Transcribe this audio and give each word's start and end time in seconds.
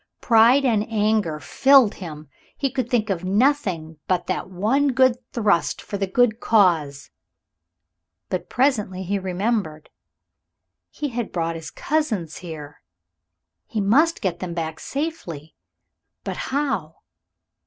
Pride 0.19 0.65
and 0.65 0.83
anger 0.89 1.39
filled 1.39 1.93
him. 1.93 2.27
He 2.57 2.71
could 2.71 2.89
think 2.89 3.11
of 3.11 3.23
nothing 3.23 3.99
but 4.07 4.25
that 4.25 4.49
one 4.49 4.93
good 4.93 5.17
thrust 5.31 5.79
for 5.79 5.99
the 5.99 6.07
good 6.07 6.39
cause. 6.39 7.11
But 8.27 8.49
presently 8.49 9.03
he 9.03 9.19
remembered. 9.19 9.91
He 10.89 11.09
had 11.09 11.31
brought 11.31 11.53
his 11.53 11.69
cousins 11.69 12.37
here 12.37 12.81
he 13.67 13.79
must 13.79 14.21
get 14.21 14.39
them 14.39 14.55
back 14.55 14.79
safely. 14.79 15.53
But 16.23 16.37
how? 16.49 16.95